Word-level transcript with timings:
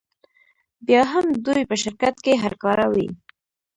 بیا 0.87 1.03
هم 1.13 1.25
دوی 1.45 1.63
په 1.69 1.75
شرکت 1.83 2.15
کې 2.25 2.33
هر 2.43 2.53
کاره 2.63 2.85
وي 2.93 3.07